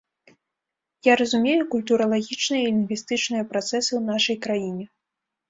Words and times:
Я 1.11 1.17
разумею 1.21 1.63
культуралагічныя 1.73 2.63
і 2.63 2.71
лінгвістычныя 2.73 3.43
працэсы 3.53 3.87
ў 3.87 4.01
нашай 4.11 4.35
краіне. 4.49 4.85